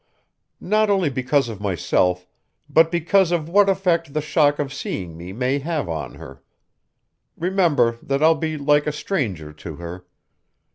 Not 0.59 0.89
only 0.89 1.11
because 1.11 1.47
of 1.47 1.61
myself, 1.61 2.25
but 2.67 2.89
because 2.89 3.31
of 3.31 3.47
what 3.47 3.69
effect 3.69 4.15
the 4.15 4.19
shock 4.21 4.57
of 4.57 4.73
seeing 4.73 5.15
me 5.15 5.31
may 5.31 5.59
have 5.59 5.87
on 5.87 6.15
her. 6.15 6.41
Remember 7.37 7.99
that 8.01 8.23
I'll 8.23 8.33
be 8.33 8.57
like 8.57 8.87
a 8.87 8.91
stranger 8.91 9.53
to 9.53 9.75
her. 9.75 10.07